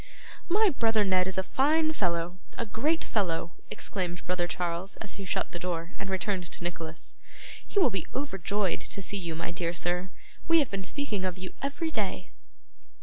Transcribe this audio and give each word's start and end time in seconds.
'My 0.49 0.71
brother 0.71 1.03
Ned 1.03 1.27
is 1.27 1.37
a 1.37 1.43
fine 1.43 1.93
fellow, 1.93 2.39
a 2.57 2.65
great 2.65 3.03
fellow!' 3.03 3.51
exclaimed 3.69 4.25
brother 4.25 4.47
Charles 4.47 4.95
as 4.97 5.13
he 5.17 5.25
shut 5.25 5.51
the 5.51 5.59
door 5.59 5.91
and 5.99 6.09
returned 6.09 6.45
to 6.45 6.63
Nicholas. 6.63 7.13
'He 7.67 7.77
will 7.77 7.91
be 7.91 8.07
overjoyed 8.15 8.81
to 8.81 9.01
see 9.03 9.17
you, 9.17 9.35
my 9.35 9.51
dear 9.51 9.73
sir. 9.75 10.09
We 10.47 10.57
have 10.57 10.71
been 10.71 10.85
speaking 10.85 11.23
of 11.23 11.37
you 11.37 11.53
every 11.61 11.91
day. 11.91 12.31